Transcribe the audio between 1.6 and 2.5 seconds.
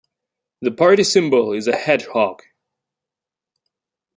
a hedgehog.